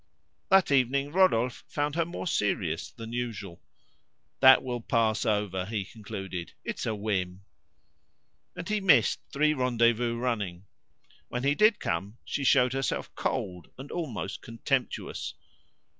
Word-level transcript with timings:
That 0.49 0.71
evening 0.71 1.11
Rodolphe 1.11 1.61
found 1.67 1.93
her 1.93 2.05
more 2.05 2.25
serious 2.25 2.89
than 2.89 3.13
usual. 3.13 3.61
"That 4.39 4.63
will 4.63 4.81
pass 4.81 5.27
over," 5.27 5.65
he 5.67 5.85
concluded; 5.85 6.53
"it's 6.63 6.87
a 6.87 6.95
whim:" 6.95 7.43
And 8.55 8.67
he 8.67 8.81
missed 8.81 9.19
three 9.31 9.53
rendezvous 9.53 10.17
running. 10.17 10.65
When 11.27 11.43
he 11.43 11.53
did 11.53 11.79
come, 11.79 12.17
she 12.25 12.43
showed 12.43 12.73
herself 12.73 13.13
cold 13.13 13.69
and 13.77 13.91
almost 13.91 14.41
contemptuous. 14.41 15.35